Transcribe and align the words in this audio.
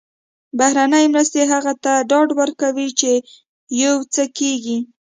بهرنۍ 0.59 1.05
مرستې 1.13 1.41
هغوی 1.51 1.75
ته 1.83 1.93
ډاډ 2.09 2.29
ورکوي 2.39 2.87
چې 2.99 3.11
یو 3.83 3.95
څه 4.13 4.23
کېږي. 4.37 4.77